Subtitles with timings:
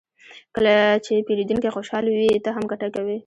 [0.55, 0.75] کله
[1.05, 3.17] چې پیرودونکی خوشحال وي، ته هم ګټه کوې.